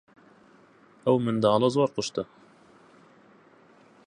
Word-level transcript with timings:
ئەو 1.05 1.15
منداڵە 1.25 1.69
زۆر 1.75 1.89
قشتە. 1.95 2.23